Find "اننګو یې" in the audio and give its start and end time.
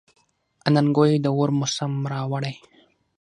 0.67-1.17